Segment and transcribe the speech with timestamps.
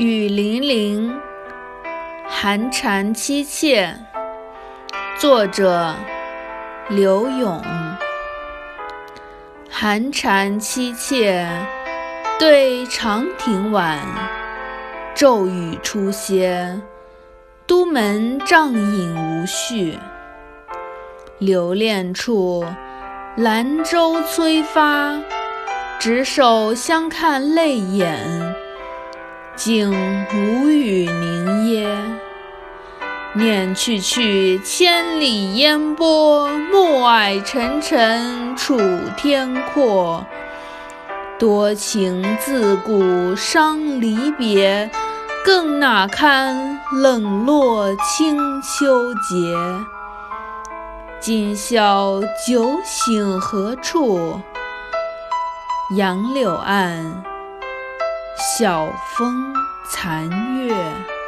[0.00, 1.20] 雨霖铃，
[2.26, 3.94] 寒蝉凄切。
[5.18, 5.94] 作者：
[6.88, 7.62] 刘永。
[9.68, 11.46] 寒蝉凄切，
[12.38, 13.98] 对长亭晚。
[15.14, 16.80] 骤雨初歇，
[17.66, 19.98] 都门帐饮无绪。
[21.36, 22.64] 留恋处，
[23.36, 25.12] 兰舟催发。
[25.98, 28.18] 执手相看泪眼，
[29.62, 29.92] 竟
[30.32, 31.86] 无语凝噎。
[33.34, 38.80] 念去去，千里烟波，暮霭沉沉楚
[39.18, 40.24] 天阔。
[41.38, 44.90] 多情自古伤离别，
[45.44, 49.54] 更那堪冷落清秋节。
[51.20, 54.40] 今宵酒醒何处？
[55.94, 57.22] 杨柳岸，
[58.60, 59.54] 晓风
[59.88, 61.19] 残月。